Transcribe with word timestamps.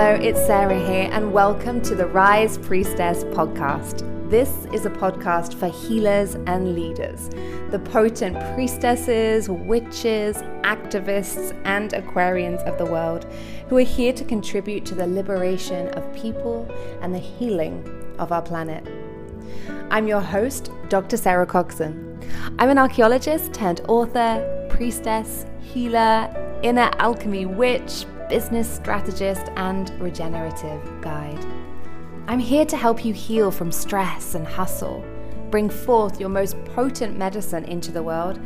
Hello, 0.00 0.14
it's 0.14 0.46
Sarah 0.46 0.78
here, 0.78 1.10
and 1.10 1.32
welcome 1.32 1.82
to 1.82 1.96
the 1.96 2.06
Rise 2.06 2.56
Priestess 2.56 3.24
podcast. 3.24 4.30
This 4.30 4.64
is 4.72 4.86
a 4.86 4.90
podcast 4.90 5.54
for 5.54 5.66
healers 5.66 6.36
and 6.46 6.76
leaders, 6.76 7.28
the 7.72 7.80
potent 7.80 8.38
priestesses, 8.54 9.48
witches, 9.48 10.36
activists, 10.62 11.52
and 11.64 11.90
Aquarians 11.94 12.62
of 12.62 12.78
the 12.78 12.84
world 12.84 13.26
who 13.68 13.76
are 13.78 13.80
here 13.80 14.12
to 14.12 14.24
contribute 14.24 14.84
to 14.86 14.94
the 14.94 15.04
liberation 15.04 15.88
of 15.94 16.14
people 16.14 16.70
and 17.02 17.12
the 17.12 17.18
healing 17.18 17.82
of 18.20 18.30
our 18.30 18.40
planet. 18.40 18.86
I'm 19.90 20.06
your 20.06 20.20
host, 20.20 20.70
Dr. 20.88 21.16
Sarah 21.16 21.44
Coxon. 21.44 22.20
I'm 22.60 22.70
an 22.70 22.78
archaeologist 22.78 23.52
turned 23.52 23.80
author, 23.88 24.68
priestess, 24.70 25.44
healer, 25.58 26.32
inner 26.62 26.88
alchemy 27.00 27.46
witch, 27.46 28.04
business 28.28 28.68
strategist, 28.68 29.50
and 29.56 29.90
regenerative 30.00 30.82
guide. 31.00 31.44
I'm 32.26 32.38
here 32.38 32.66
to 32.66 32.76
help 32.76 33.04
you 33.04 33.14
heal 33.14 33.50
from 33.50 33.72
stress 33.72 34.34
and 34.34 34.46
hustle, 34.46 35.04
bring 35.50 35.70
forth 35.70 36.20
your 36.20 36.28
most 36.28 36.62
potent 36.66 37.16
medicine 37.16 37.64
into 37.64 37.90
the 37.90 38.02
world, 38.02 38.38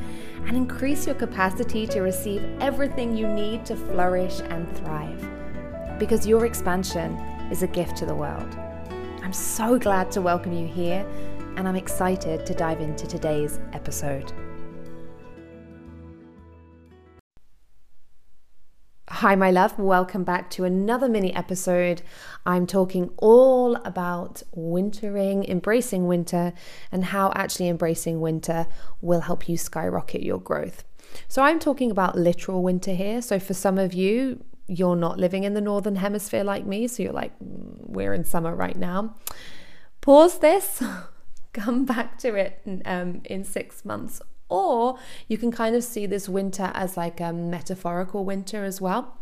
and 0.47 0.57
increase 0.57 1.07
your 1.07 1.17
capacity 1.17 1.87
to 1.89 2.01
receive 2.01 2.43
everything 2.61 3.17
you 3.17 3.27
need 3.27 3.67
to 3.67 3.77
flourish 3.77 4.41
and 4.41 4.71
thrive. 4.77 5.99
Because 5.99 6.27
your 6.27 6.47
expansion 6.47 7.15
is 7.51 7.63
a 7.63 7.67
gift 7.67 7.97
to 7.97 8.07
the 8.07 8.15
world. 8.15 8.57
I'm 9.23 9.33
so 9.33 9.79
glad 9.79 10.11
to 10.13 10.21
welcome 10.21 10.53
you 10.53 10.67
here, 10.67 11.07
and 11.57 11.69
I'm 11.69 11.77
excited 11.77 12.47
to 12.47 12.55
dive 12.55 12.81
into 12.81 13.07
today's 13.07 13.59
episode. 13.73 14.33
Hi, 19.23 19.37
my 19.37 19.53
love. 19.53 19.79
Welcome 19.79 20.25
back 20.25 20.51
to 20.51 20.65
another 20.65 21.09
mini 21.09 21.33
episode. 21.33 22.03
I'm 22.45 22.67
talking 22.67 23.11
all 23.19 23.77
about 23.85 24.43
wintering, 24.51 25.45
embracing 25.45 26.09
winter, 26.09 26.53
and 26.91 27.05
how 27.05 27.31
actually 27.37 27.69
embracing 27.69 28.21
winter 28.21 28.67
will 29.01 29.21
help 29.21 29.49
you 29.49 29.57
skyrocket 29.57 30.25
your 30.25 30.41
growth. 30.41 30.83
So, 31.29 31.41
I'm 31.41 31.61
talking 31.61 31.93
about 31.93 32.19
literal 32.19 32.65
winter 32.65 32.95
here. 32.95 33.23
So, 33.23 33.39
for 33.39 33.55
some 33.55 33.79
of 33.79 33.95
you, 33.95 34.43
you're 34.67 34.97
not 34.97 35.19
living 35.21 35.45
in 35.45 35.55
the 35.55 35.61
northern 35.61 35.95
hemisphere 35.95 36.43
like 36.43 36.67
me. 36.67 36.89
So, 36.89 37.05
you're 37.05 37.13
like, 37.13 37.39
mm, 37.39 37.77
we're 37.79 38.15
in 38.15 38.25
summer 38.25 38.57
right 38.57 38.77
now. 38.77 39.15
Pause 40.01 40.41
this, 40.41 40.83
come 41.53 41.85
back 41.85 42.19
to 42.19 42.35
it 42.35 42.61
um, 42.85 43.23
in 43.27 43.45
six 43.45 43.85
months 43.85 44.21
or 44.53 44.99
you 45.29 45.39
can 45.39 45.51
kind 45.51 45.75
of 45.75 45.83
see 45.83 46.05
this 46.05 46.29
winter 46.29 46.71
as 46.75 46.95
like 46.97 47.21
a 47.21 47.33
metaphorical 47.33 48.25
winter 48.25 48.65
as 48.65 48.81
well. 48.81 49.17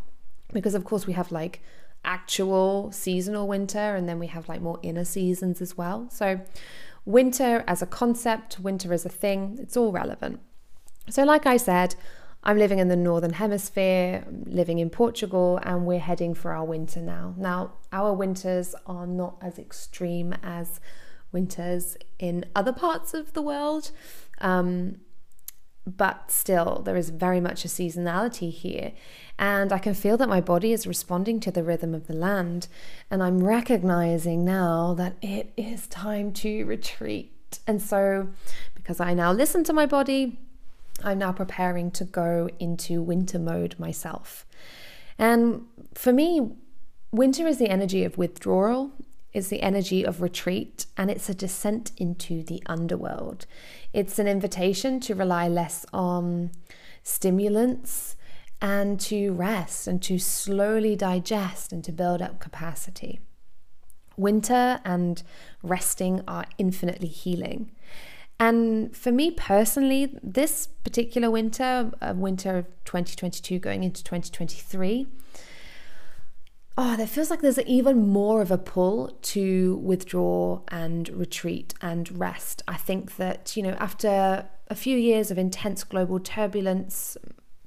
Because, 0.51 0.75
of 0.75 0.83
course, 0.83 1.07
we 1.07 1.13
have 1.13 1.31
like 1.31 1.61
actual 2.03 2.91
seasonal 2.91 3.47
winter 3.47 3.95
and 3.95 4.09
then 4.09 4.19
we 4.19 4.27
have 4.27 4.49
like 4.49 4.61
more 4.61 4.79
inner 4.83 5.05
seasons 5.05 5.61
as 5.61 5.77
well. 5.77 6.09
So, 6.11 6.41
winter 7.05 7.63
as 7.65 7.81
a 7.81 7.85
concept, 7.85 8.59
winter 8.59 8.91
as 8.91 9.05
a 9.05 9.09
thing, 9.09 9.57
it's 9.61 9.77
all 9.77 9.93
relevant. 9.93 10.41
So, 11.09 11.23
like 11.23 11.45
I 11.45 11.55
said, 11.55 11.95
I'm 12.43 12.57
living 12.57 12.79
in 12.79 12.89
the 12.89 12.97
northern 12.97 13.33
hemisphere, 13.33 14.25
living 14.45 14.79
in 14.79 14.89
Portugal, 14.89 15.61
and 15.63 15.85
we're 15.85 15.99
heading 15.99 16.33
for 16.33 16.51
our 16.51 16.65
winter 16.65 16.99
now. 16.99 17.35
Now, 17.37 17.73
our 17.93 18.13
winters 18.13 18.75
are 18.85 19.07
not 19.07 19.37
as 19.41 19.57
extreme 19.57 20.33
as 20.43 20.81
winters 21.31 21.95
in 22.19 22.43
other 22.53 22.73
parts 22.73 23.13
of 23.13 23.31
the 23.31 23.41
world. 23.41 23.91
Um, 24.39 24.97
but 25.85 26.29
still, 26.29 26.81
there 26.85 26.95
is 26.95 27.09
very 27.09 27.39
much 27.39 27.65
a 27.65 27.67
seasonality 27.67 28.51
here. 28.51 28.91
And 29.39 29.73
I 29.73 29.79
can 29.79 29.95
feel 29.95 30.17
that 30.17 30.29
my 30.29 30.39
body 30.39 30.73
is 30.73 30.85
responding 30.85 31.39
to 31.39 31.51
the 31.51 31.63
rhythm 31.63 31.95
of 31.95 32.07
the 32.07 32.13
land. 32.13 32.67
And 33.09 33.23
I'm 33.23 33.43
recognizing 33.43 34.45
now 34.45 34.93
that 34.93 35.15
it 35.21 35.51
is 35.57 35.87
time 35.87 36.33
to 36.33 36.65
retreat. 36.65 37.59
And 37.65 37.81
so, 37.81 38.29
because 38.75 38.99
I 38.99 39.13
now 39.13 39.31
listen 39.31 39.63
to 39.65 39.73
my 39.73 39.87
body, 39.87 40.39
I'm 41.03 41.17
now 41.17 41.31
preparing 41.31 41.89
to 41.91 42.03
go 42.03 42.49
into 42.59 43.01
winter 43.01 43.39
mode 43.39 43.75
myself. 43.79 44.45
And 45.17 45.65
for 45.95 46.13
me, 46.13 46.51
winter 47.11 47.47
is 47.47 47.57
the 47.57 47.69
energy 47.69 48.03
of 48.03 48.17
withdrawal 48.17 48.91
is 49.33 49.49
the 49.49 49.61
energy 49.61 50.05
of 50.05 50.21
retreat 50.21 50.85
and 50.97 51.09
it's 51.09 51.29
a 51.29 51.33
descent 51.33 51.91
into 51.97 52.43
the 52.43 52.61
underworld. 52.65 53.45
It's 53.93 54.19
an 54.19 54.27
invitation 54.27 54.99
to 55.01 55.15
rely 55.15 55.47
less 55.47 55.85
on 55.93 56.51
stimulants 57.03 58.15
and 58.61 58.99
to 58.99 59.31
rest 59.31 59.87
and 59.87 60.01
to 60.03 60.19
slowly 60.19 60.95
digest 60.95 61.71
and 61.71 61.83
to 61.83 61.91
build 61.91 62.21
up 62.21 62.39
capacity. 62.39 63.19
Winter 64.17 64.79
and 64.85 65.23
resting 65.63 66.21
are 66.27 66.45
infinitely 66.57 67.07
healing. 67.07 67.71
And 68.39 68.95
for 68.95 69.11
me 69.11 69.31
personally, 69.31 70.17
this 70.21 70.67
particular 70.83 71.29
winter, 71.29 71.91
uh, 72.01 72.13
winter 72.15 72.57
of 72.57 72.65
2022 72.85 73.59
going 73.59 73.83
into 73.83 74.03
2023, 74.03 75.07
oh, 76.77 76.95
there 76.95 77.07
feels 77.07 77.29
like 77.29 77.41
there's 77.41 77.59
even 77.59 78.07
more 78.07 78.41
of 78.41 78.51
a 78.51 78.57
pull 78.57 79.17
to 79.21 79.75
withdraw 79.83 80.61
and 80.69 81.09
retreat 81.09 81.73
and 81.81 82.17
rest. 82.17 82.63
I 82.67 82.77
think 82.77 83.17
that, 83.17 83.55
you 83.57 83.63
know, 83.63 83.75
after 83.79 84.47
a 84.69 84.75
few 84.75 84.97
years 84.97 85.31
of 85.31 85.37
intense 85.37 85.83
global 85.83 86.19
turbulence, 86.19 87.17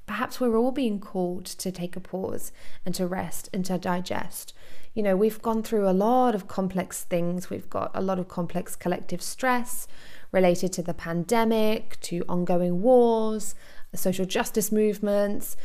perhaps 0.07 0.41
we're 0.41 0.57
all 0.57 0.73
being 0.73 1.01
called 1.01 1.45
to 1.45 1.71
take 1.71 1.97
a 1.97 2.01
pause 2.01 2.51
and 2.85 2.95
to 2.95 3.07
rest 3.07 3.49
and 3.53 3.65
to 3.67 3.79
digest. 3.79 4.55
You 4.95 5.03
know, 5.03 5.17
we've 5.17 5.43
gone 5.43 5.63
through 5.63 5.89
a 5.89 5.93
lot 5.93 6.35
of 6.35 6.49
complex 6.49 7.05
things. 7.05 7.51
We've 7.51 7.69
got 7.69 7.91
a 7.95 8.01
lot 8.01 8.19
of 8.19 8.29
complex 8.29 8.77
collective 8.77 9.21
stress 9.21 9.87
related 10.33 10.73
to 10.75 10.83
the 10.83 10.95
pandemic, 10.95 11.99
to 12.01 12.25
ongoing 12.29 12.81
wars, 12.83 13.55
social 13.95 14.27
justice 14.27 14.73
movements, 14.73 15.57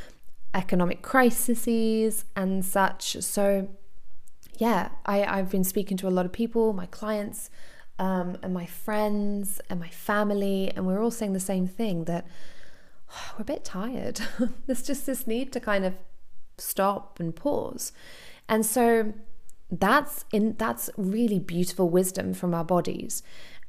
economic 0.53 1.01
crises 1.01 2.25
and 2.35 2.65
such. 2.65 3.17
So, 3.21 3.69
yeah, 4.57 4.89
I, 5.05 5.23
I've 5.23 5.49
been 5.49 5.63
speaking 5.63 5.97
to 5.97 6.07
a 6.07 6.09
lot 6.09 6.25
of 6.25 6.31
people, 6.31 6.73
my 6.73 6.87
clients, 6.87 7.49
um, 7.97 8.37
and 8.41 8.53
my 8.53 8.65
friends, 8.65 9.61
and 9.69 9.79
my 9.79 9.89
family, 9.89 10.71
and 10.75 10.85
we're 10.85 11.01
all 11.03 11.11
saying 11.11 11.33
the 11.33 11.39
same 11.39 11.67
thing 11.67 12.05
that 12.05 12.25
oh, 13.11 13.33
we're 13.37 13.41
a 13.43 13.45
bit 13.45 13.63
tired. 13.63 14.21
There's 14.65 14.83
just 14.83 15.05
this 15.05 15.27
need 15.27 15.51
to 15.53 15.59
kind 15.59 15.85
of 15.85 15.95
stop 16.57 17.19
and 17.19 17.35
pause. 17.35 17.91
And 18.47 18.65
so, 18.65 19.13
that's 19.71 20.25
in 20.33 20.55
that's 20.57 20.89
really 20.97 21.37
beautiful 21.37 21.89
wisdom 21.89 22.33
from 22.33 22.53
our 22.53 22.63
bodies. 22.63 23.21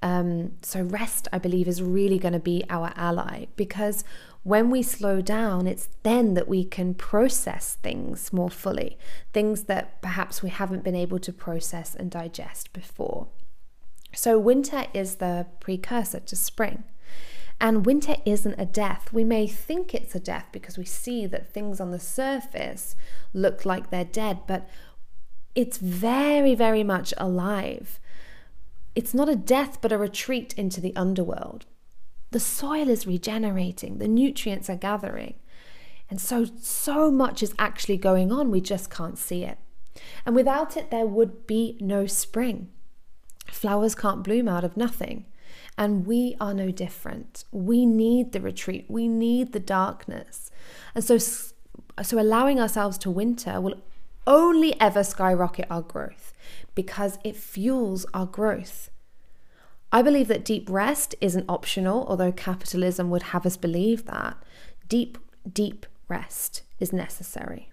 Um, 0.03 0.53
so 0.63 0.83
rest, 0.83 1.29
I 1.33 1.39
believe, 1.39 1.69
is 1.69 1.83
really 1.83 2.19
going 2.19 2.33
to 2.33 2.41
be 2.41 2.65
our 2.71 2.93
ally 2.97 3.47
because 3.57 4.03
when 4.43 4.71
we 4.71 4.83
slow 4.83 5.21
down, 5.21 5.67
it's 5.67 5.89
then 6.03 6.33
that 6.35 6.49
we 6.49 6.65
can 6.65 6.95
process 6.95 7.77
things 7.83 8.33
more 8.33 8.49
fully, 8.49 8.99
things 9.35 9.65
that 9.65 10.01
perhaps 10.01 10.43
we 10.43 10.49
haven't 10.49 10.85
been 10.85 10.97
able 10.97 11.19
to 11.19 11.33
process 11.33 11.95
and 11.95 12.11
digest 12.11 12.73
before. 12.73 13.29
So, 14.15 14.39
winter 14.39 14.87
is 14.95 15.17
the 15.17 15.47
precursor 15.61 16.21
to 16.21 16.37
spring. 16.37 16.85
And 17.61 17.85
winter 17.85 18.17
isn't 18.25 18.59
a 18.59 18.65
death. 18.65 19.13
We 19.13 19.23
may 19.23 19.47
think 19.47 19.95
it's 19.95 20.15
a 20.15 20.21
death 20.21 20.47
because 20.51 20.79
we 20.79 20.87
see 20.87 21.27
that 21.27 21.53
things 21.53 21.79
on 21.79 21.91
the 21.91 21.99
surface 21.99 22.97
look 23.35 23.67
like 23.67 23.91
they're 23.91 24.05
dead, 24.05 24.41
but 24.47 24.67
it's 25.55 25.77
very, 25.77 26.55
very 26.55 26.83
much 26.83 27.13
alive. 27.19 28.01
It's 28.95 29.15
not 29.15 29.29
a 29.29 29.37
death, 29.37 29.79
but 29.81 29.93
a 29.93 29.99
retreat 29.99 30.55
into 30.57 30.81
the 30.81 30.95
underworld. 30.97 31.67
The 32.33 32.41
soil 32.41 32.89
is 32.89 33.07
regenerating, 33.07 33.99
the 33.99 34.09
nutrients 34.09 34.71
are 34.71 34.77
gathering. 34.77 35.35
And 36.09 36.21
so, 36.21 36.47
so 36.61 37.11
much 37.11 37.43
is 37.43 37.55
actually 37.59 37.97
going 37.97 38.33
on, 38.33 38.51
we 38.51 38.61
just 38.61 38.91
can't 38.91 39.19
see 39.19 39.45
it. 39.45 39.59
And 40.27 40.35
without 40.35 40.77
it, 40.77 40.91
there 40.91 41.07
would 41.07 41.47
be 41.47 41.77
no 41.81 42.07
spring. 42.07 42.69
Flowers 43.47 43.95
can't 43.95 44.25
bloom 44.25 44.49
out 44.49 44.65
of 44.65 44.77
nothing. 44.77 45.27
And 45.79 46.07
we 46.07 46.37
are 46.41 46.55
no 46.55 46.71
different. 46.71 47.45
We 47.51 47.87
need 47.87 48.33
the 48.33 48.41
retreat, 48.41 48.87
we 48.89 49.09
need 49.09 49.53
the 49.53 49.61
darkness. 49.61 50.51
And 50.95 51.05
so, 51.05 51.19
so 51.19 52.19
allowing 52.19 52.61
ourselves 52.61 52.99
to 52.99 53.11
winter 53.11 53.61
will 53.61 53.81
only 54.27 54.79
ever 54.81 55.03
skyrocket 55.03 55.67
our 55.71 55.83
growth 55.83 56.30
because 56.75 57.19
it 57.25 57.37
fuels 57.37 58.07
our 58.15 58.27
growth. 58.27 58.91
I 59.93 60.03
believe 60.03 60.29
that 60.29 60.45
deep 60.45 60.69
rest 60.71 61.15
isn't 61.21 61.47
optional, 61.49 62.07
although 62.07 62.33
capitalism 62.33 63.11
would 63.11 63.25
have 63.25 63.45
us 63.45 63.57
believe 63.57 64.07
that. 64.07 64.37
Deep, 64.89 65.19
deep 65.53 65.87
rest 66.09 66.63
is 66.79 66.93
necessary. 66.93 67.71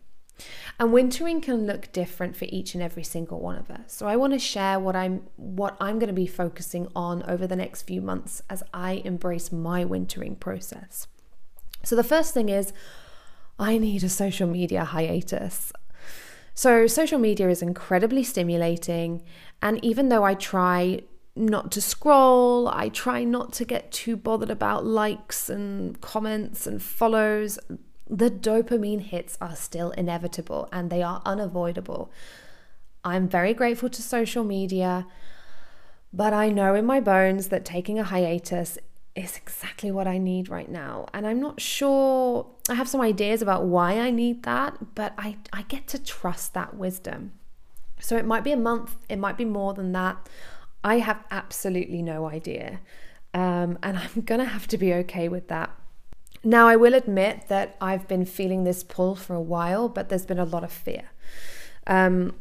And 0.80 0.94
wintering 0.94 1.42
can 1.42 1.66
look 1.66 1.92
different 1.92 2.36
for 2.36 2.46
each 2.50 2.74
and 2.74 2.84
every 2.84 3.04
single 3.04 3.40
one 3.40 3.58
of 3.58 3.72
us. 3.72 3.94
So 3.94 4.08
I 4.08 4.16
want 4.16 4.34
to 4.34 4.40
share 4.40 4.80
what 4.80 4.96
I'm 4.96 5.24
what 5.36 5.76
I'm 5.80 5.98
going 5.98 6.08
to 6.10 6.14
be 6.14 6.28
focusing 6.28 6.88
on 6.96 7.24
over 7.24 7.48
the 7.48 7.56
next 7.56 7.84
few 7.84 8.02
months 8.02 8.44
as 8.50 8.62
I 8.74 9.02
embrace 9.04 9.52
my 9.52 9.84
wintering 9.84 10.36
process. 10.36 11.08
So 11.84 11.96
the 11.96 12.04
first 12.04 12.34
thing 12.34 12.50
is 12.50 12.72
I 13.58 13.78
need 13.78 14.04
a 14.04 14.10
social 14.10 14.48
media 14.48 14.84
hiatus. 14.84 15.74
So, 16.57 16.88
social 16.88 17.19
media 17.19 17.50
is 17.50 17.62
incredibly 17.62 18.24
stimulating. 18.24 19.21
And 19.62 19.80
even 19.86 20.09
though 20.09 20.24
I 20.24 20.33
try 20.33 21.01
not 21.36 21.71
to 21.74 21.81
scroll, 21.81 22.68
I 22.68 22.89
try 22.89 23.24
not 23.24 23.54
to 23.54 23.63
get 23.63 23.92
too 23.92 24.18
bothered 24.18 24.50
about 24.50 24.83
likes 24.83 25.51
and 25.51 26.01
comments 26.01 26.65
and 26.65 26.81
follows, 26.81 27.59
the 28.09 28.31
dopamine 28.31 29.01
hits 29.01 29.38
are 29.39 29.56
still 29.56 29.92
inevitable 29.92 30.68
and 30.71 30.89
they 30.89 31.04
are 31.04 31.21
unavoidable. 31.27 32.12
I'm 33.03 33.30
very 33.30 33.53
grateful 33.53 33.89
to 33.89 34.01
social 34.01 34.44
media, 34.44 35.06
but 36.12 36.33
I 36.33 36.50
know 36.50 36.74
in 36.74 36.88
my 36.88 37.00
bones 37.00 37.50
that 37.50 37.65
taking 37.65 38.00
a 38.00 38.03
hiatus 38.03 38.80
is 39.18 39.36
exactly 39.36 39.92
what 39.92 40.08
I 40.08 40.18
need 40.18 40.48
right 40.48 40.69
now. 40.69 41.08
And 41.14 41.25
I'm 41.25 41.40
not 41.40 41.60
sure, 41.60 42.46
I 42.69 42.75
have 42.75 42.88
some 42.88 43.02
ideas 43.02 43.42
about 43.42 43.66
why 43.66 44.00
I 44.00 44.12
need 44.12 44.44
that, 44.44 44.96
but 44.96 45.14
I, 45.18 45.38
I 45.52 45.64
get 45.64 45.88
to 45.88 46.04
trust 46.04 46.54
that 46.54 46.75
wisdom. 46.75 47.34
So 48.00 48.16
it 48.16 48.25
might 48.25 48.44
be 48.44 48.52
a 48.52 48.58
month, 48.58 48.96
it 49.10 49.18
might 49.18 49.38
be 49.38 49.46
more 49.46 49.74
than 49.74 49.92
that. 49.94 50.30
I 50.84 51.00
have 51.00 51.24
absolutely 51.31 52.02
no 52.02 52.30
idea. 52.30 52.80
Um, 53.34 53.80
and 53.81 53.98
I'm 54.16 54.22
going 54.22 54.40
to 54.40 54.46
have 54.46 54.68
to 54.68 54.78
be 54.78 54.94
okay 54.94 55.28
with 55.28 55.48
that. 55.48 55.72
Now, 56.44 56.68
I 56.68 56.75
will 56.75 56.94
admit 56.94 57.48
that 57.48 57.75
I've 57.81 58.08
been 58.08 58.25
feeling 58.25 58.63
this 58.63 58.84
pull 58.84 59.16
for 59.16 59.34
a 59.34 59.42
while, 59.42 59.90
but 59.90 60.10
there's 60.10 60.25
been 60.25 60.40
a 60.40 60.46
lot 60.46 60.63
of 60.63 60.72
fear. 60.72 61.10
Um, 61.88 62.36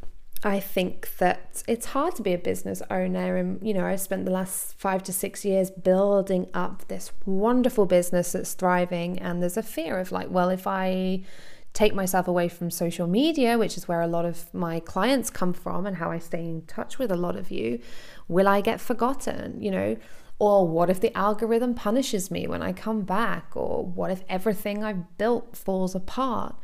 I 0.46 0.60
think 0.60 1.16
that 1.18 1.64
it's 1.66 1.86
hard 1.86 2.14
to 2.14 2.22
be 2.22 2.32
a 2.32 2.38
business 2.38 2.80
owner. 2.88 3.36
And, 3.36 3.58
you 3.66 3.74
know, 3.74 3.84
I 3.84 3.96
spent 3.96 4.26
the 4.26 4.30
last 4.30 4.78
five 4.78 5.02
to 5.02 5.12
six 5.12 5.44
years 5.44 5.72
building 5.72 6.46
up 6.54 6.86
this 6.86 7.10
wonderful 7.24 7.84
business 7.84 8.30
that's 8.30 8.54
thriving. 8.54 9.18
And 9.18 9.42
there's 9.42 9.56
a 9.56 9.62
fear 9.64 9.98
of 9.98 10.12
like, 10.12 10.30
well, 10.30 10.48
if 10.48 10.64
I 10.64 11.24
take 11.72 11.94
myself 11.94 12.28
away 12.28 12.48
from 12.48 12.70
social 12.70 13.08
media, 13.08 13.58
which 13.58 13.76
is 13.76 13.88
where 13.88 14.00
a 14.00 14.06
lot 14.06 14.24
of 14.24 14.54
my 14.54 14.78
clients 14.78 15.30
come 15.30 15.52
from 15.52 15.84
and 15.84 15.96
how 15.96 16.12
I 16.12 16.20
stay 16.20 16.44
in 16.48 16.62
touch 16.62 16.96
with 16.96 17.10
a 17.10 17.16
lot 17.16 17.34
of 17.34 17.50
you, 17.50 17.80
will 18.28 18.46
I 18.46 18.60
get 18.60 18.80
forgotten? 18.80 19.60
You 19.60 19.72
know, 19.72 19.96
or 20.38 20.68
what 20.68 20.90
if 20.90 21.00
the 21.00 21.16
algorithm 21.18 21.74
punishes 21.74 22.30
me 22.30 22.46
when 22.46 22.62
I 22.62 22.72
come 22.72 23.02
back? 23.02 23.56
Or 23.56 23.84
what 23.84 24.12
if 24.12 24.22
everything 24.28 24.84
I've 24.84 25.18
built 25.18 25.56
falls 25.56 25.96
apart? 25.96 26.54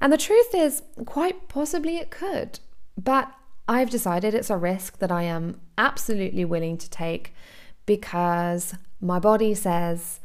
And 0.00 0.10
the 0.10 0.16
truth 0.16 0.54
is, 0.54 0.82
quite 1.04 1.48
possibly 1.48 1.98
it 1.98 2.10
could. 2.10 2.60
But 2.96 3.32
I've 3.66 3.90
decided 3.90 4.34
it's 4.34 4.50
a 4.50 4.56
risk 4.56 4.98
that 4.98 5.10
I 5.10 5.22
am 5.22 5.60
absolutely 5.78 6.44
willing 6.44 6.78
to 6.78 6.90
take 6.90 7.34
because 7.86 8.74
my 9.00 9.18
body 9.18 9.54
says 9.54 10.20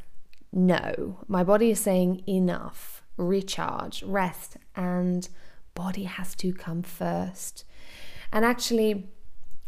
no. 0.51 1.19
My 1.27 1.43
body 1.43 1.71
is 1.71 1.79
saying 1.79 2.23
enough, 2.27 3.03
recharge, 3.17 4.03
rest, 4.03 4.57
and 4.75 5.27
body 5.75 6.03
has 6.03 6.35
to 6.35 6.53
come 6.53 6.83
first. 6.83 7.63
And 8.31 8.43
actually, 8.43 9.09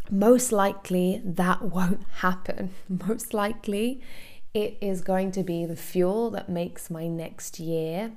most 0.09 0.51
likely 0.51 1.21
that 1.23 1.61
won't 1.75 2.03
happen. 2.15 2.71
Most 2.89 3.33
likely, 3.33 4.01
it 4.53 4.77
is 4.81 5.01
going 5.01 5.31
to 5.31 5.43
be 5.43 5.65
the 5.65 5.77
fuel 5.77 6.29
that 6.31 6.49
makes 6.49 6.89
my 6.89 7.07
next 7.07 7.59
year 7.59 8.11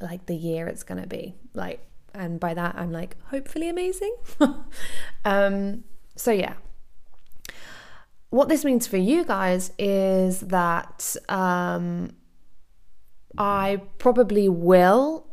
like 0.00 0.26
the 0.26 0.36
year 0.36 0.68
it's 0.68 0.82
going 0.82 1.00
to 1.00 1.08
be. 1.08 1.34
Like 1.54 1.84
and 2.14 2.40
by 2.40 2.54
that 2.54 2.74
I'm 2.76 2.92
like 2.92 3.16
hopefully 3.26 3.68
amazing. 3.68 4.14
um, 5.24 5.84
so 6.16 6.30
yeah. 6.30 6.54
What 8.30 8.48
this 8.48 8.64
means 8.64 8.86
for 8.86 8.98
you 8.98 9.24
guys 9.24 9.72
is 9.78 10.40
that 10.40 11.16
um, 11.30 12.10
I 13.38 13.80
probably 13.98 14.48
will 14.48 15.28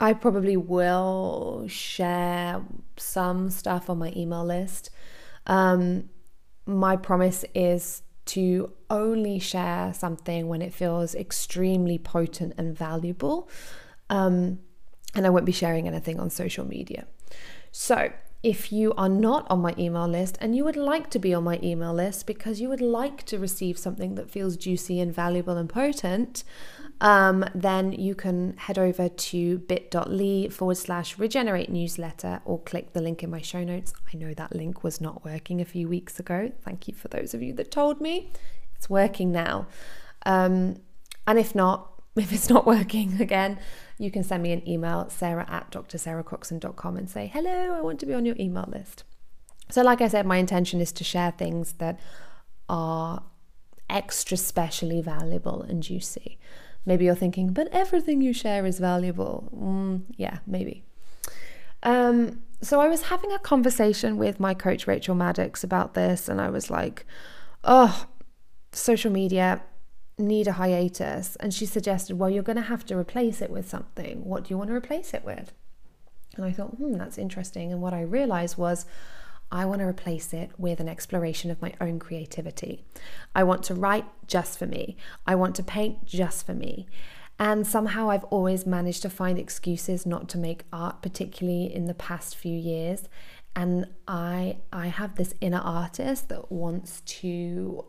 I 0.00 0.14
probably 0.14 0.56
will 0.56 1.66
share 1.68 2.62
some 2.96 3.50
stuff 3.50 3.90
on 3.90 3.98
my 3.98 4.12
email 4.16 4.44
list. 4.44 4.88
Um, 5.46 6.08
my 6.64 6.96
promise 6.96 7.44
is 7.54 8.02
to 8.26 8.72
only 8.88 9.38
share 9.38 9.92
something 9.92 10.48
when 10.48 10.62
it 10.62 10.72
feels 10.72 11.14
extremely 11.14 11.98
potent 11.98 12.54
and 12.56 12.76
valuable. 12.76 13.50
Um, 14.08 14.60
and 15.14 15.26
I 15.26 15.30
won't 15.30 15.44
be 15.44 15.52
sharing 15.52 15.86
anything 15.86 16.20
on 16.20 16.30
social 16.30 16.66
media. 16.66 17.06
So, 17.72 18.12
if 18.42 18.72
you 18.72 18.94
are 18.94 19.08
not 19.08 19.46
on 19.50 19.60
my 19.60 19.74
email 19.78 20.08
list 20.08 20.38
and 20.40 20.56
you 20.56 20.64
would 20.64 20.76
like 20.76 21.10
to 21.10 21.18
be 21.18 21.34
on 21.34 21.44
my 21.44 21.60
email 21.62 21.92
list 21.92 22.26
because 22.26 22.58
you 22.58 22.70
would 22.70 22.80
like 22.80 23.24
to 23.24 23.38
receive 23.38 23.78
something 23.78 24.14
that 24.14 24.30
feels 24.30 24.56
juicy 24.56 24.98
and 24.98 25.14
valuable 25.14 25.58
and 25.58 25.68
potent, 25.68 26.42
um, 27.02 27.44
then 27.54 27.92
you 27.92 28.14
can 28.14 28.56
head 28.56 28.78
over 28.78 29.08
to 29.08 29.58
bit.ly 29.58 30.48
forward 30.48 30.76
slash 30.76 31.18
regenerate 31.18 31.70
newsletter 31.70 32.40
or 32.46 32.58
click 32.60 32.94
the 32.94 33.02
link 33.02 33.22
in 33.22 33.30
my 33.30 33.42
show 33.42 33.62
notes. 33.62 33.92
I 34.12 34.16
know 34.16 34.32
that 34.34 34.54
link 34.54 34.82
was 34.82 35.00
not 35.00 35.24
working 35.24 35.60
a 35.60 35.66
few 35.66 35.88
weeks 35.88 36.18
ago. 36.18 36.50
Thank 36.62 36.88
you 36.88 36.94
for 36.94 37.08
those 37.08 37.34
of 37.34 37.42
you 37.42 37.52
that 37.54 37.70
told 37.70 38.00
me. 38.00 38.32
It's 38.76 38.88
working 38.88 39.32
now. 39.32 39.66
Um, 40.24 40.76
and 41.26 41.38
if 41.38 41.54
not, 41.54 42.02
if 42.16 42.32
it's 42.32 42.48
not 42.48 42.66
working 42.66 43.20
again, 43.20 43.58
you 44.00 44.10
can 44.10 44.24
send 44.24 44.42
me 44.42 44.50
an 44.50 44.66
email, 44.66 45.10
sarah 45.10 45.46
at 45.50 45.70
drsarahcoxon.com, 45.70 46.96
and 46.96 47.10
say, 47.10 47.26
hello, 47.26 47.74
I 47.76 47.82
want 47.82 48.00
to 48.00 48.06
be 48.06 48.14
on 48.14 48.24
your 48.24 48.36
email 48.40 48.66
list. 48.66 49.04
So, 49.68 49.82
like 49.82 50.00
I 50.00 50.08
said, 50.08 50.24
my 50.24 50.38
intention 50.38 50.80
is 50.80 50.90
to 50.92 51.04
share 51.04 51.32
things 51.32 51.74
that 51.74 52.00
are 52.68 53.22
extra 53.90 54.38
specially 54.38 55.02
valuable 55.02 55.60
and 55.60 55.82
juicy. 55.82 56.38
Maybe 56.86 57.04
you're 57.04 57.14
thinking, 57.14 57.52
but 57.52 57.68
everything 57.72 58.22
you 58.22 58.32
share 58.32 58.64
is 58.64 58.78
valuable. 58.78 59.50
Mm, 59.54 60.04
yeah, 60.16 60.38
maybe. 60.46 60.82
Um, 61.82 62.42
so 62.62 62.80
I 62.80 62.88
was 62.88 63.02
having 63.02 63.32
a 63.32 63.38
conversation 63.38 64.16
with 64.16 64.40
my 64.40 64.54
coach, 64.54 64.86
Rachel 64.86 65.14
Maddox, 65.14 65.62
about 65.62 65.92
this, 65.92 66.26
and 66.26 66.40
I 66.40 66.48
was 66.48 66.70
like, 66.70 67.04
oh, 67.64 68.06
social 68.72 69.12
media, 69.12 69.60
need 70.20 70.46
a 70.46 70.52
hiatus. 70.52 71.36
And 71.36 71.52
she 71.52 71.66
suggested, 71.66 72.18
well, 72.18 72.30
you're 72.30 72.42
going 72.42 72.56
to 72.56 72.62
have 72.62 72.84
to 72.86 72.96
replace 72.96 73.40
it 73.40 73.50
with 73.50 73.68
something. 73.68 74.24
What 74.24 74.44
do 74.44 74.50
you 74.50 74.58
want 74.58 74.70
to 74.70 74.76
replace 74.76 75.14
it 75.14 75.24
with? 75.24 75.52
And 76.36 76.44
I 76.44 76.52
thought, 76.52 76.76
hmm, 76.76 76.96
that's 76.96 77.18
interesting. 77.18 77.72
And 77.72 77.82
what 77.82 77.94
I 77.94 78.02
realized 78.02 78.56
was, 78.56 78.86
I 79.52 79.64
want 79.64 79.80
to 79.80 79.86
replace 79.86 80.32
it 80.32 80.50
with 80.58 80.78
an 80.78 80.88
exploration 80.88 81.50
of 81.50 81.60
my 81.60 81.74
own 81.80 81.98
creativity. 81.98 82.84
I 83.34 83.42
want 83.42 83.64
to 83.64 83.74
write 83.74 84.06
just 84.28 84.58
for 84.58 84.66
me. 84.66 84.96
I 85.26 85.34
want 85.34 85.56
to 85.56 85.62
paint 85.64 86.04
just 86.04 86.46
for 86.46 86.54
me. 86.54 86.86
And 87.38 87.66
somehow 87.66 88.10
I've 88.10 88.24
always 88.24 88.66
managed 88.66 89.02
to 89.02 89.10
find 89.10 89.38
excuses 89.38 90.06
not 90.06 90.28
to 90.28 90.38
make 90.38 90.64
art, 90.72 91.02
particularly 91.02 91.74
in 91.74 91.86
the 91.86 91.94
past 91.94 92.36
few 92.36 92.56
years. 92.56 93.08
And 93.56 93.88
I 94.06 94.58
I 94.72 94.86
have 94.88 95.16
this 95.16 95.34
inner 95.40 95.58
artist 95.58 96.28
that 96.28 96.52
wants 96.52 97.00
to 97.00 97.86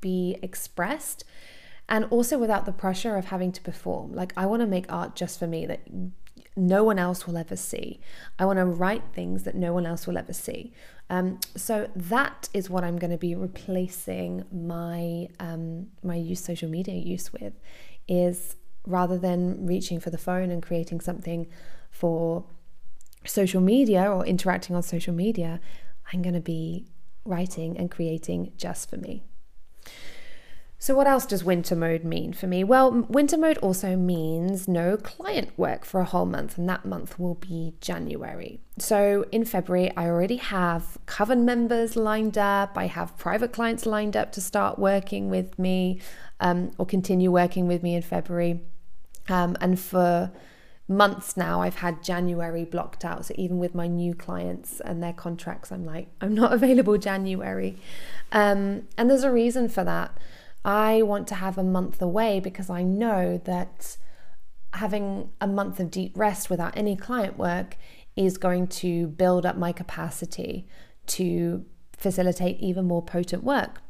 be 0.00 0.38
expressed 0.42 1.24
and 1.88 2.06
also 2.06 2.38
without 2.38 2.66
the 2.66 2.72
pressure 2.72 3.16
of 3.16 3.26
having 3.26 3.52
to 3.52 3.60
perform. 3.60 4.12
Like, 4.12 4.32
I 4.36 4.46
want 4.46 4.60
to 4.60 4.66
make 4.66 4.90
art 4.92 5.14
just 5.14 5.38
for 5.38 5.46
me 5.46 5.66
that 5.66 5.80
no 6.56 6.84
one 6.84 6.98
else 6.98 7.26
will 7.26 7.36
ever 7.36 7.56
see. 7.56 8.00
I 8.38 8.44
want 8.44 8.58
to 8.58 8.64
write 8.64 9.02
things 9.12 9.42
that 9.42 9.54
no 9.54 9.72
one 9.72 9.86
else 9.86 10.06
will 10.06 10.16
ever 10.16 10.32
see. 10.32 10.72
Um, 11.10 11.40
so 11.56 11.90
that 11.94 12.48
is 12.54 12.70
what 12.70 12.84
I'm 12.84 12.98
going 12.98 13.10
to 13.10 13.18
be 13.18 13.34
replacing 13.34 14.44
my 14.52 15.28
um, 15.40 15.88
my 16.02 16.14
use 16.14 16.40
social 16.40 16.70
media 16.70 16.94
use 16.94 17.32
with, 17.32 17.54
is 18.08 18.56
rather 18.86 19.18
than 19.18 19.66
reaching 19.66 20.00
for 20.00 20.10
the 20.10 20.18
phone 20.18 20.50
and 20.50 20.62
creating 20.62 21.00
something 21.00 21.46
for 21.90 22.44
social 23.26 23.60
media 23.60 24.10
or 24.10 24.24
interacting 24.26 24.76
on 24.76 24.82
social 24.82 25.14
media, 25.14 25.60
I'm 26.12 26.22
going 26.22 26.34
to 26.34 26.40
be 26.40 26.86
writing 27.24 27.76
and 27.78 27.90
creating 27.90 28.52
just 28.56 28.90
for 28.90 28.96
me. 28.96 29.24
So, 30.84 30.94
what 30.94 31.06
else 31.06 31.24
does 31.24 31.42
winter 31.42 31.74
mode 31.74 32.04
mean 32.04 32.34
for 32.34 32.46
me? 32.46 32.62
Well, 32.62 33.06
winter 33.08 33.38
mode 33.38 33.56
also 33.62 33.96
means 33.96 34.68
no 34.68 34.98
client 34.98 35.48
work 35.56 35.82
for 35.86 35.98
a 35.98 36.04
whole 36.04 36.26
month, 36.26 36.58
and 36.58 36.68
that 36.68 36.84
month 36.84 37.18
will 37.18 37.36
be 37.36 37.72
January. 37.80 38.60
So, 38.78 39.24
in 39.32 39.46
February, 39.46 39.96
I 39.96 40.04
already 40.04 40.36
have 40.36 40.98
Coven 41.06 41.46
members 41.46 41.96
lined 41.96 42.36
up, 42.36 42.76
I 42.76 42.88
have 42.88 43.16
private 43.16 43.50
clients 43.50 43.86
lined 43.86 44.14
up 44.14 44.30
to 44.32 44.42
start 44.42 44.78
working 44.78 45.30
with 45.30 45.58
me 45.58 46.02
um, 46.40 46.72
or 46.76 46.84
continue 46.84 47.32
working 47.32 47.66
with 47.66 47.82
me 47.82 47.94
in 47.94 48.02
February. 48.02 48.60
Um, 49.30 49.56
and 49.62 49.80
for 49.80 50.32
months 50.86 51.34
now 51.34 51.62
I've 51.62 51.76
had 51.76 52.02
January 52.02 52.66
blocked 52.66 53.06
out. 53.06 53.24
So 53.24 53.34
even 53.38 53.56
with 53.56 53.74
my 53.74 53.86
new 53.86 54.14
clients 54.14 54.80
and 54.80 55.02
their 55.02 55.14
contracts, 55.14 55.72
I'm 55.72 55.86
like, 55.86 56.08
I'm 56.20 56.34
not 56.34 56.52
available 56.58 56.98
January. 56.98 57.78
Um, 58.32 58.82
and 58.98 59.08
there's 59.08 59.24
a 59.24 59.32
reason 59.32 59.70
for 59.70 59.82
that. 59.84 60.14
I 60.64 61.02
want 61.02 61.28
to 61.28 61.34
have 61.34 61.58
a 61.58 61.62
month 61.62 62.00
away 62.00 62.40
because 62.40 62.70
I 62.70 62.82
know 62.82 63.40
that 63.44 63.96
having 64.72 65.30
a 65.40 65.46
month 65.46 65.78
of 65.78 65.90
deep 65.90 66.16
rest 66.16 66.50
without 66.50 66.76
any 66.76 66.96
client 66.96 67.38
work 67.38 67.76
is 68.16 68.38
going 68.38 68.66
to 68.66 69.08
build 69.08 69.44
up 69.44 69.56
my 69.56 69.72
capacity 69.72 70.66
to 71.06 71.64
facilitate 71.96 72.58
even 72.60 72.86
more 72.86 73.02
potent 73.02 73.44
work. 73.44 73.82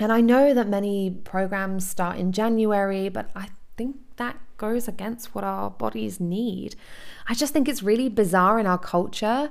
And 0.00 0.12
I 0.12 0.20
know 0.20 0.54
that 0.54 0.68
many 0.68 1.10
programs 1.10 1.88
start 1.88 2.18
in 2.18 2.32
January, 2.32 3.08
but 3.08 3.30
I 3.34 3.48
think 3.76 3.96
that 4.16 4.38
goes 4.56 4.88
against 4.88 5.34
what 5.34 5.44
our 5.44 5.70
bodies 5.70 6.20
need. 6.20 6.76
I 7.28 7.34
just 7.34 7.52
think 7.52 7.68
it's 7.68 7.82
really 7.82 8.08
bizarre 8.08 8.58
in 8.58 8.66
our 8.66 8.78
culture 8.78 9.50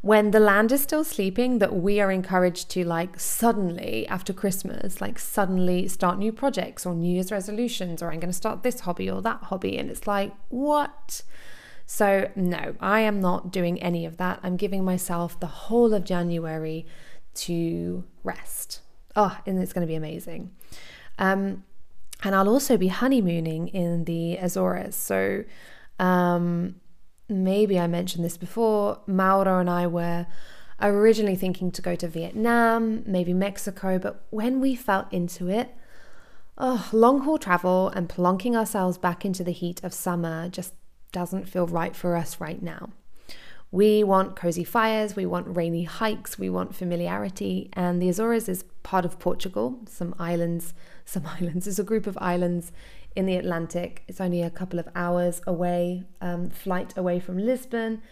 when 0.00 0.30
the 0.30 0.40
land 0.40 0.70
is 0.70 0.82
still 0.82 1.04
sleeping 1.04 1.58
that 1.58 1.74
we 1.74 2.00
are 2.00 2.10
encouraged 2.10 2.70
to 2.70 2.84
like 2.84 3.18
suddenly 3.18 4.06
after 4.08 4.32
christmas 4.32 5.00
like 5.00 5.18
suddenly 5.18 5.88
start 5.88 6.18
new 6.18 6.32
projects 6.32 6.86
or 6.86 6.94
new 6.94 7.12
year's 7.12 7.32
resolutions 7.32 8.02
or 8.02 8.12
i'm 8.12 8.20
going 8.20 8.30
to 8.30 8.36
start 8.36 8.62
this 8.62 8.80
hobby 8.80 9.10
or 9.10 9.20
that 9.22 9.42
hobby 9.44 9.76
and 9.78 9.90
it's 9.90 10.06
like 10.06 10.32
what? 10.48 11.22
So 11.86 12.30
no 12.36 12.74
i 12.80 13.00
am 13.00 13.20
not 13.20 13.50
doing 13.50 13.80
any 13.82 14.04
of 14.04 14.18
that. 14.18 14.40
I'm 14.42 14.56
giving 14.56 14.84
myself 14.84 15.40
the 15.40 15.46
whole 15.46 15.94
of 15.94 16.04
january 16.04 16.86
to 17.34 18.04
rest. 18.22 18.80
Oh 19.16 19.38
and 19.46 19.58
it's 19.60 19.72
going 19.72 19.86
to 19.86 19.90
be 19.90 19.94
amazing? 19.94 20.50
Um, 21.18 21.64
and 22.22 22.34
i'll 22.34 22.48
also 22.48 22.76
be 22.76 22.88
honeymooning 22.88 23.68
in 23.68 24.04
the 24.04 24.36
azores. 24.36 24.94
So 24.94 25.44
um, 25.98 26.76
maybe 27.28 27.78
I 27.78 27.86
mentioned 27.86 28.24
this 28.24 28.36
before, 28.36 29.00
Mauro 29.06 29.58
and 29.58 29.68
I 29.68 29.86
were 29.86 30.26
originally 30.80 31.36
thinking 31.36 31.70
to 31.72 31.82
go 31.82 31.94
to 31.96 32.08
Vietnam, 32.08 33.02
maybe 33.06 33.32
Mexico, 33.32 33.98
but 33.98 34.24
when 34.30 34.60
we 34.60 34.74
felt 34.74 35.12
into 35.12 35.48
it, 35.48 35.74
oh, 36.56 36.88
long 36.92 37.20
haul 37.20 37.38
travel 37.38 37.88
and 37.88 38.08
plonking 38.08 38.54
ourselves 38.54 38.98
back 38.98 39.24
into 39.24 39.42
the 39.44 39.52
heat 39.52 39.82
of 39.82 39.92
summer 39.92 40.48
just 40.48 40.74
doesn't 41.12 41.48
feel 41.48 41.66
right 41.66 41.96
for 41.96 42.16
us 42.16 42.40
right 42.40 42.62
now. 42.62 42.90
We 43.70 44.02
want 44.02 44.34
cozy 44.34 44.64
fires, 44.64 45.14
we 45.14 45.26
want 45.26 45.54
rainy 45.54 45.84
hikes, 45.84 46.38
we 46.38 46.48
want 46.48 46.74
familiarity, 46.74 47.68
and 47.74 48.00
the 48.00 48.08
Azores 48.08 48.48
is 48.48 48.64
part 48.82 49.04
of 49.04 49.18
Portugal, 49.18 49.80
some 49.86 50.14
islands, 50.18 50.72
some 51.04 51.26
islands 51.40 51.66
is 51.66 51.78
a 51.78 51.84
group 51.84 52.06
of 52.06 52.16
islands 52.18 52.72
in 53.16 53.26
the 53.26 53.36
Atlantic. 53.36 54.04
It's 54.08 54.20
only 54.20 54.42
a 54.42 54.50
couple 54.50 54.78
of 54.78 54.88
hours 54.94 55.40
away, 55.46 56.04
um, 56.20 56.50
flight 56.50 56.96
away 56.96 57.20
from 57.20 57.38
Lisbon. 57.38 58.02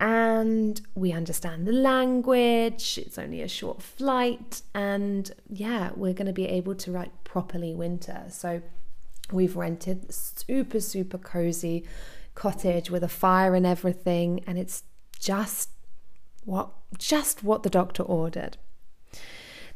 And 0.00 0.80
we 0.94 1.12
understand 1.12 1.66
the 1.66 1.72
language. 1.72 2.98
It's 2.98 3.18
only 3.18 3.42
a 3.42 3.48
short 3.48 3.82
flight. 3.82 4.62
And 4.74 5.30
yeah, 5.48 5.90
we're 5.96 6.14
going 6.14 6.26
to 6.26 6.32
be 6.32 6.46
able 6.46 6.76
to 6.76 6.92
write 6.92 7.12
properly 7.24 7.74
winter. 7.74 8.24
So 8.28 8.62
we've 9.32 9.56
rented 9.56 10.14
super, 10.14 10.80
super 10.80 11.18
cozy 11.18 11.84
cottage 12.34 12.90
with 12.90 13.02
a 13.02 13.08
fire 13.08 13.54
and 13.54 13.66
everything. 13.66 14.44
And 14.46 14.56
it's 14.56 14.84
just 15.18 15.70
what 16.44 16.70
just 16.96 17.42
what 17.42 17.64
the 17.64 17.70
doctor 17.70 18.02
ordered. 18.04 18.56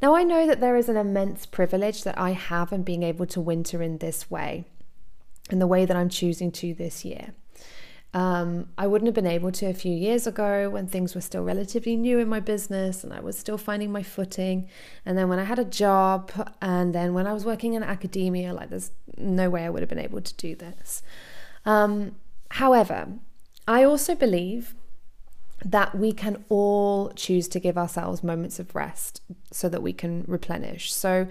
Now, 0.03 0.17
I 0.17 0.25
know 0.25 0.49
that 0.49 0.61
there 0.61 0.75
is 0.75 0.89
an 0.89 0.97
immense 0.97 1.47
privilege 1.47 2.03
that 2.03 2.19
I 2.19 2.33
have 2.33 2.73
in 2.73 2.83
being 2.83 3.05
able 3.05 3.25
to 3.27 3.41
winter 3.41 3.81
in 3.81 3.99
this 3.99 4.29
way, 4.29 4.65
in 5.49 5.61
the 5.61 5.67
way 5.69 5.87
that 5.87 5.97
I'm 5.97 6.09
choosing 6.09 6.51
to 6.53 6.75
this 6.75 7.05
year. 7.05 7.35
Um, 8.13 8.69
I 8.77 8.89
wouldn't 8.89 9.07
have 9.07 9.15
been 9.15 9.29
able 9.29 9.53
to 9.53 9.67
a 9.67 9.73
few 9.73 9.95
years 9.95 10.27
ago 10.27 10.69
when 10.69 10.87
things 10.87 11.15
were 11.15 11.21
still 11.21 11.45
relatively 11.45 11.97
new 11.97 12.19
in 12.19 12.29
my 12.29 12.41
business 12.41 13.05
and 13.05 13.13
I 13.13 13.21
was 13.21 13.39
still 13.39 13.57
finding 13.57 13.91
my 13.91 14.03
footing. 14.03 14.69
And 15.07 15.17
then 15.17 15.29
when 15.29 15.39
I 15.39 15.45
had 15.45 15.59
a 15.59 15.65
job, 15.65 16.31
and 16.61 16.95
then 16.95 17.15
when 17.15 17.27
I 17.27 17.33
was 17.33 17.47
working 17.47 17.75
in 17.75 17.83
academia, 17.83 18.53
like 18.53 18.69
there's 18.69 18.91
no 19.17 19.49
way 19.49 19.65
I 19.65 19.71
would 19.71 19.81
have 19.81 19.89
been 19.89 19.99
able 19.99 20.21
to 20.21 20.35
do 20.35 20.55
this. 20.57 21.03
Um, 21.65 22.17
however, 22.51 23.09
I 23.69 23.85
also 23.85 24.15
believe 24.15 24.75
that 25.65 25.95
we 25.97 26.13
can 26.13 26.45
all 26.49 27.11
choose 27.11 27.49
to 27.49 27.61
give 27.61 27.79
ourselves 27.79 28.23
moments 28.23 28.59
of 28.59 28.75
rest 28.75 29.23
so 29.51 29.69
that 29.69 29.83
we 29.83 29.93
can 29.93 30.25
replenish. 30.27 30.93
So 30.93 31.29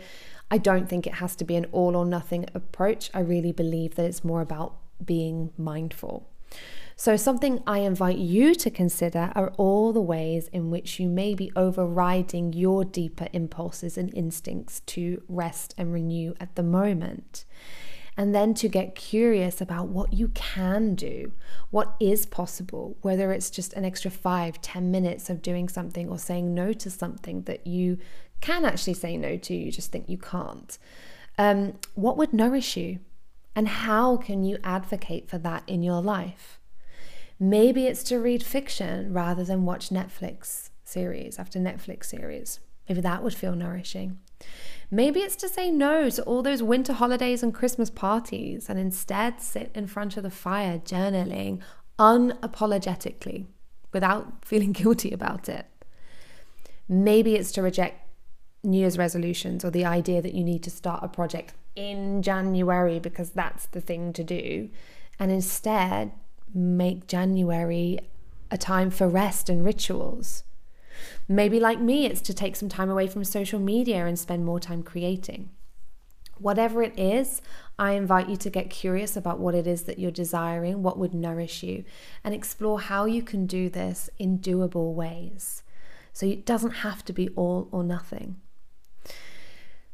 I 0.50 0.58
don't 0.58 0.90
think 0.90 1.08
it 1.08 1.16
has 1.16 1.36
to 1.38 1.46
be 1.46 1.56
an 1.56 1.66
all 1.72 1.96
or 1.96 2.06
nothing 2.06 2.46
approach. 2.54 3.10
I 3.14 3.22
really 3.22 3.52
believe 3.52 3.96
that 3.96 4.06
it's 4.06 4.24
more 4.24 4.42
about 4.42 4.76
being 5.04 5.52
mindful. 5.58 6.28
So, 6.98 7.16
something 7.16 7.64
I 7.66 7.80
invite 7.80 8.18
you 8.18 8.54
to 8.54 8.70
consider 8.70 9.32
are 9.34 9.54
all 9.58 9.92
the 9.92 10.02
ways 10.02 10.50
in 10.50 10.70
which 10.70 11.00
you 11.00 11.08
may 11.08 11.34
be 11.34 11.52
overriding 11.56 12.54
your 12.54 12.84
deeper 12.84 13.28
impulses 13.34 13.98
and 13.98 14.14
instincts 14.14 14.82
to 14.88 15.24
rest 15.28 15.74
and 15.80 15.92
renew 15.92 16.36
at 16.40 16.56
the 16.56 16.62
moment 16.62 17.46
and 18.18 18.36
then 18.36 18.53
to 18.56 18.68
get 18.68 18.96
curious 18.96 19.62
about 19.62 19.88
what 19.88 20.13
you 20.13 20.27
can 20.30 20.96
do, 20.96 21.32
what 21.70 21.96
is 22.00 22.25
possible, 22.25 22.98
whether 23.01 23.32
it's 23.32 23.50
just 23.50 23.74
an 23.74 23.86
extra 23.86 24.12
five, 24.12 24.62
ten 24.62 24.91
minutes 24.91 25.30
of 25.30 25.41
doing 25.41 25.70
something 25.70 26.10
or 26.10 26.20
saying 26.20 26.53
no 26.53 26.74
to 26.74 26.89
something 26.89 27.44
that 27.44 27.65
you 27.65 27.98
can 28.41 28.65
actually 28.65 28.96
say 28.96 29.15
no 29.15 29.38
to, 29.38 29.56
you 29.56 29.72
just 29.72 29.91
think 29.91 30.10
you 30.10 30.18
can't. 30.18 30.77
Um, 31.38 31.74
what 31.96 32.18
would 32.18 32.34
nourish 32.34 32.75
you? 32.75 33.00
And 33.56 33.68
how 33.68 34.18
can 34.18 34.44
you 34.44 34.58
advocate 34.63 35.30
for 35.30 35.38
that 35.39 35.63
in 35.68 35.84
your 35.84 36.01
life? 36.01 36.60
Maybe 37.39 37.88
it's 37.88 38.03
to 38.03 38.20
read 38.20 38.44
fiction 38.44 39.13
rather 39.13 39.44
than 39.44 39.65
watch 39.65 39.89
Netflix 39.89 40.70
series 40.84 41.39
after 41.39 41.60
Netflix 41.60 42.06
series. 42.06 42.60
Maybe 42.88 43.01
that 43.01 43.24
would 43.24 43.34
feel 43.34 43.56
nourishing. 43.56 44.20
Maybe 44.89 45.21
it's 45.21 45.38
to 45.38 45.48
say 45.48 45.71
no 45.71 46.10
to 46.10 46.24
all 46.24 46.41
those 46.41 46.62
winter 46.62 46.93
holidays 46.93 47.43
and 47.43 47.53
Christmas 47.53 47.89
parties 47.89 48.69
and 48.69 48.77
instead 48.77 49.41
sit 49.41 49.71
in 49.74 49.88
front 49.88 50.17
of 50.17 50.24
the 50.24 50.29
fire 50.29 50.79
journaling 50.79 51.62
unapologetically 51.98 53.45
without 53.93 54.43
feeling 54.45 54.74
guilty 54.74 55.12
about 55.12 55.48
it. 55.48 55.65
Maybe 56.89 57.36
it's 57.36 57.53
to 57.53 57.62
reject 57.62 58.05
New 58.63 58.79
Year's 58.79 58.98
resolutions 58.98 59.63
or 59.63 59.71
the 59.71 59.86
idea 59.86 60.21
that 60.21 60.33
you 60.33 60.43
need 60.43 60.62
to 60.63 60.69
start 60.69 61.03
a 61.03 61.07
project 61.07 61.53
in 61.75 62.21
January 62.21 63.00
because 63.00 63.31
that's 63.31 63.65
the 63.67 63.81
thing 63.81 64.13
to 64.13 64.24
do, 64.24 64.69
and 65.17 65.31
instead 65.31 66.12
make 66.53 67.07
January 67.07 68.00
a 68.51 68.57
time 68.57 68.89
for 68.89 69.07
rest 69.07 69.50
and 69.50 69.63
rituals. 69.63 70.43
Maybe, 71.27 71.60
like 71.60 71.79
me, 71.79 72.05
it's 72.05 72.22
to 72.22 72.34
take 72.34 72.55
some 72.55 72.70
time 72.70 72.89
away 72.89 73.08
from 73.08 73.24
social 73.24 73.60
media 73.60 74.05
and 74.05 74.17
spend 74.17 74.46
more 74.46 74.60
time 74.60 74.84
creating. 74.84 75.50
Whatever 76.38 76.81
it 76.81 76.98
is, 76.98 77.41
I 77.77 77.91
invite 77.91 78.29
you 78.29 78.36
to 78.38 78.50
get 78.50 78.70
curious 78.70 79.15
about 79.15 79.39
what 79.39 79.53
it 79.53 79.67
is 79.67 79.84
that 79.84 80.00
you're 80.00 80.12
desiring, 80.12 80.81
what 80.81 80.98
would 80.98 81.13
nourish 81.13 81.62
you, 81.62 81.84
and 82.24 82.34
explore 82.34 82.79
how 82.79 83.05
you 83.05 83.22
can 83.22 83.46
do 83.46 83.70
this 83.70 84.10
in 84.17 84.39
doable 84.39 84.93
ways. 84.93 85.63
So 86.13 86.25
it 86.25 86.46
doesn't 86.46 86.72
have 86.72 87.05
to 87.05 87.13
be 87.13 87.29
all 87.29 87.70
or 87.72 87.84
nothing. 87.84 88.38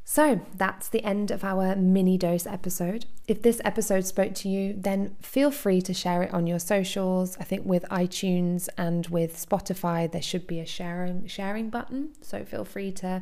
So 0.09 0.39
that's 0.55 0.87
the 0.87 1.03
end 1.03 1.31
of 1.31 1.43
our 1.43 1.75
mini 1.75 2.17
dose 2.17 2.47
episode. 2.47 3.07
If 3.27 3.41
this 3.41 3.59
episode 3.65 4.05
spoke 4.05 4.33
to 4.35 4.47
you, 4.47 4.73
then 4.73 5.17
feel 5.21 5.51
free 5.51 5.81
to 5.81 5.93
share 5.93 6.23
it 6.23 6.33
on 6.33 6.47
your 6.47 6.59
socials. 6.59 7.35
I 7.41 7.43
think 7.43 7.65
with 7.65 7.83
iTunes 7.91 8.69
and 8.77 9.05
with 9.07 9.35
Spotify, 9.35 10.09
there 10.09 10.21
should 10.21 10.47
be 10.47 10.61
a 10.61 10.65
sharing 10.65 11.27
sharing 11.27 11.69
button. 11.69 12.13
So 12.21 12.45
feel 12.45 12.63
free 12.63 12.93
to 12.93 13.21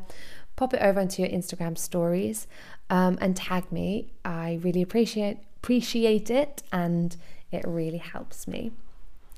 pop 0.57 0.75
it 0.75 0.81
over 0.83 0.99
into 0.99 1.23
your 1.23 1.31
Instagram 1.31 1.75
stories 1.75 2.45
um, 2.91 3.17
and 3.19 3.35
tag 3.35 3.71
me. 3.71 4.13
I 4.23 4.59
really 4.61 4.83
appreciate 4.83 5.39
appreciate 5.63 6.29
it, 6.29 6.61
and 6.71 7.17
it 7.51 7.65
really 7.65 7.97
helps 7.97 8.47
me. 8.47 8.73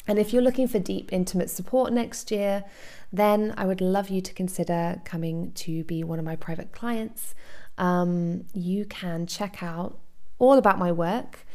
And 0.08 0.18
if 0.18 0.32
you're 0.32 0.42
looking 0.42 0.68
for 0.68 0.80
deep, 0.80 1.12
intimate 1.12 1.50
support 1.50 1.92
next 1.92 2.32
year, 2.32 2.64
then 3.12 3.54
I 3.58 3.66
would 3.66 3.82
love 3.82 4.10
you 4.10 4.22
to 4.22 4.34
consider 4.34 5.02
coming 5.04 5.52
to 5.54 5.84
be 5.84 6.04
one 6.04 6.20
of 6.20 6.26
my 6.26 6.36
private 6.36 6.72
clients. 6.72 7.36
Um, 7.78 8.46
you 8.54 8.86
can 8.86 9.28
check 9.28 9.62
out 9.62 10.00
all 10.40 10.58
about 10.58 10.80
my 10.80 10.92
work 10.92 11.46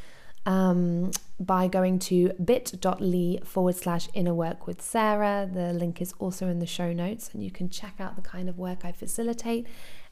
um, 0.45 1.13
by 1.39 1.69
going 1.69 1.99
to 2.01 2.33
bit.ly 2.45 3.39
forward 3.45 3.77
slash 3.77 4.09
inner 4.13 4.35
work 4.35 4.67
with 4.67 4.83
Sarah. 4.83 5.49
The 5.53 5.73
link 5.73 6.01
is 6.01 6.15
also 6.19 6.49
in 6.49 6.59
the 6.59 6.67
show 6.67 6.93
notes, 6.93 7.31
and 7.33 7.43
you 7.43 7.51
can 7.51 7.69
check 7.69 7.95
out 7.99 8.17
the 8.17 8.23
kind 8.23 8.49
of 8.49 8.59
work 8.59 8.85
I 8.85 8.93
facilitate 8.93 9.67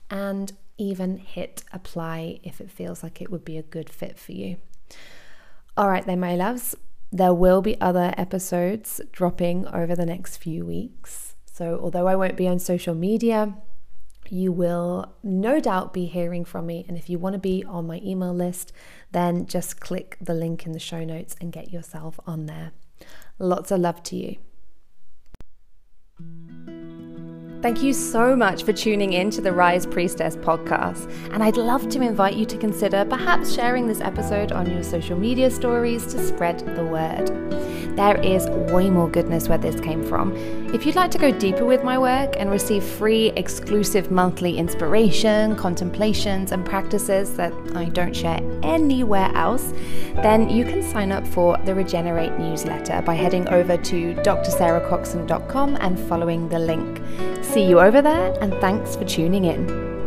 and 0.09 0.53
even 0.79 1.19
hit 1.19 1.63
apply 1.73 2.41
if 2.43 2.61
it 2.61 2.71
feels 2.71 3.03
like 3.03 3.21
it 3.21 3.31
would 3.31 3.45
be 3.45 3.59
a 3.59 3.63
good 3.63 3.91
fit 3.91 4.19
for 4.19 4.33
you. 4.33 4.57
All 5.77 5.89
right, 5.89 6.05
then, 6.05 6.21
my 6.21 6.35
loves. 6.35 6.75
There 7.13 7.35
will 7.35 7.61
be 7.61 7.81
other 7.81 8.15
episodes 8.17 9.01
dropping 9.13 9.67
over 9.67 9.97
the 9.97 10.07
next 10.07 10.37
few 10.37 10.65
weeks. 10.65 11.35
So, 11.45 11.79
although 11.83 12.07
I 12.07 12.17
won't 12.17 12.37
be 12.37 12.47
on 12.47 12.59
social 12.59 12.95
media, 12.95 13.57
you 14.29 14.53
will 14.53 15.13
no 15.23 15.59
doubt 15.61 15.93
be 15.93 16.07
hearing 16.07 16.45
from 16.45 16.67
me. 16.67 16.85
And 16.89 16.97
if 16.97 17.11
you 17.11 17.19
want 17.19 17.35
to 17.35 17.41
be 17.41 17.65
on 17.65 17.87
my 17.87 18.01
email 18.05 18.33
list, 18.33 18.73
then 19.11 19.47
just 19.47 19.81
click 19.81 20.17
the 20.21 20.35
link 20.35 20.65
in 20.65 20.73
the 20.73 20.79
show 20.79 21.05
notes 21.05 21.35
and 21.41 21.53
get 21.53 21.73
yourself 21.73 22.21
on 22.27 22.47
there. 22.47 22.71
Lots 23.39 23.73
of 23.73 23.81
love 23.81 24.03
to 24.05 24.17
you. 24.17 24.37
Thank 27.63 27.83
you 27.83 27.93
so 27.93 28.35
much 28.35 28.63
for 28.63 28.73
tuning 28.73 29.13
in 29.13 29.29
to 29.33 29.43
the 29.43 29.53
Rise 29.53 29.85
Priestess 29.85 30.35
podcast. 30.35 31.13
And 31.31 31.43
I'd 31.43 31.59
love 31.59 31.91
to 31.91 32.01
invite 32.01 32.35
you 32.35 32.47
to 32.47 32.57
consider 32.57 33.05
perhaps 33.05 33.55
sharing 33.55 33.87
this 33.87 34.01
episode 34.01 34.51
on 34.51 34.71
your 34.71 34.83
social 34.83 35.19
media 35.19 35.51
stories 35.51 36.07
to 36.15 36.27
spread 36.27 36.61
the 36.75 36.87
word. 36.87 37.27
There 37.99 38.19
is 38.23 38.49
way 38.73 38.89
more 38.89 39.11
goodness 39.11 39.47
where 39.47 39.59
this 39.59 39.79
came 39.79 40.03
from. 40.03 40.35
If 40.73 40.87
you'd 40.87 40.95
like 40.95 41.11
to 41.11 41.19
go 41.19 41.33
deeper 41.33 41.65
with 41.65 41.83
my 41.83 41.99
work 41.99 42.37
and 42.39 42.49
receive 42.49 42.85
free, 42.85 43.31
exclusive 43.31 44.13
monthly 44.13 44.57
inspiration, 44.57 45.57
contemplations, 45.57 46.53
and 46.53 46.65
practices 46.65 47.35
that 47.37 47.53
I 47.75 47.87
don't 47.87 48.15
share 48.15 48.41
anywhere 48.63 49.33
else, 49.35 49.73
then 50.15 50.49
you 50.49 50.65
can 50.65 50.83
sign 50.85 51.11
up 51.11 51.27
for 51.27 51.59
the 51.65 51.75
Regenerate 51.75 52.39
newsletter 52.39 53.03
by 53.03 53.15
heading 53.15 53.49
over 53.49 53.77
to 53.77 54.15
drsarahcoxon.com 54.15 55.77
and 55.81 55.99
following 55.99 56.49
the 56.49 56.61
link. 56.61 57.03
See 57.45 57.65
you 57.65 57.81
over 57.81 58.01
there, 58.01 58.33
and 58.41 58.55
thanks 58.61 58.95
for 58.95 59.05
tuning 59.05 59.47
in. 59.47 60.00